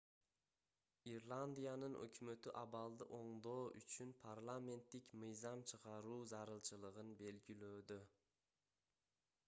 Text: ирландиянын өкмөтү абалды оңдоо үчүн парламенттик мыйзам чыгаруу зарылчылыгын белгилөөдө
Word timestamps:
ирландиянын 1.15 1.97
өкмөтү 2.05 2.53
абалды 2.61 3.07
оңдоо 3.17 3.67
үчүн 3.81 4.13
парламенттик 4.23 5.11
мыйзам 5.25 5.61
чыгаруу 5.73 6.17
зарылчылыгын 6.33 7.11
белгилөөдө 7.21 7.99